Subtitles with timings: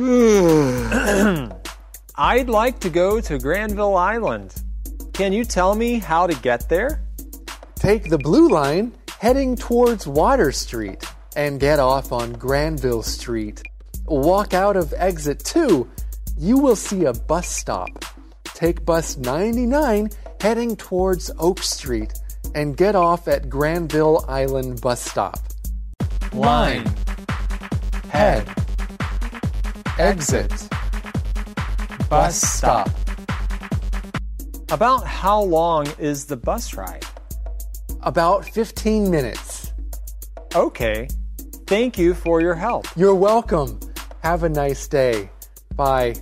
[2.16, 4.54] I'd like to go to Granville Island.
[5.12, 7.02] Can you tell me how to get there?
[7.74, 11.04] Take the blue line heading towards Water Street
[11.36, 13.62] and get off on Granville Street.
[14.06, 15.86] Walk out of exit 2.
[16.38, 17.90] You will see a bus stop.
[18.44, 20.08] Take bus 99
[20.40, 22.14] heading towards Oak Street
[22.54, 25.40] and get off at Granville Island bus stop.
[26.32, 26.90] Line.
[28.08, 28.59] Head.
[30.00, 30.50] Exit.
[32.08, 32.88] Bus stop.
[34.70, 37.04] About how long is the bus ride?
[38.00, 39.74] About 15 minutes.
[40.54, 41.06] Okay.
[41.66, 42.86] Thank you for your help.
[42.96, 43.78] You're welcome.
[44.22, 45.28] Have a nice day.
[45.76, 46.14] Bye.